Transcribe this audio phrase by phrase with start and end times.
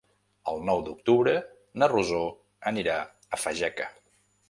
[0.51, 1.35] El nou d'octubre
[1.83, 2.25] na Rosó
[2.75, 2.99] anirà
[3.39, 3.93] a Fageca.